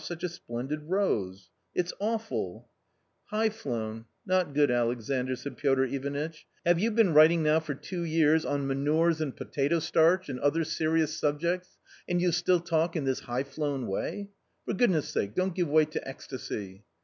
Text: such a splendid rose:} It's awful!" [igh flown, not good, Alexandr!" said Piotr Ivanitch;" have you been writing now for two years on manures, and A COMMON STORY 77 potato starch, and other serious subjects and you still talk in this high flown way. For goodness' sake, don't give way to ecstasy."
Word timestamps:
such 0.03 0.23
a 0.23 0.29
splendid 0.29 0.81
rose:} 0.89 1.51
It's 1.75 1.93
awful!" 1.99 2.67
[igh 3.31 3.51
flown, 3.51 4.05
not 4.25 4.51
good, 4.51 4.71
Alexandr!" 4.71 5.35
said 5.35 5.57
Piotr 5.57 5.83
Ivanitch;" 5.83 6.47
have 6.65 6.79
you 6.79 6.89
been 6.89 7.13
writing 7.13 7.43
now 7.43 7.59
for 7.59 7.75
two 7.75 8.03
years 8.03 8.43
on 8.43 8.65
manures, 8.65 9.21
and 9.21 9.31
A 9.33 9.35
COMMON 9.35 9.51
STORY 9.53 9.69
77 9.69 9.69
potato 9.69 9.79
starch, 9.79 10.29
and 10.29 10.39
other 10.39 10.63
serious 10.63 11.19
subjects 11.19 11.77
and 12.09 12.19
you 12.19 12.31
still 12.31 12.61
talk 12.61 12.95
in 12.95 13.03
this 13.03 13.19
high 13.19 13.43
flown 13.43 13.85
way. 13.85 14.29
For 14.65 14.73
goodness' 14.73 15.09
sake, 15.09 15.35
don't 15.35 15.53
give 15.53 15.67
way 15.69 15.85
to 15.85 16.07
ecstasy." 16.07 16.83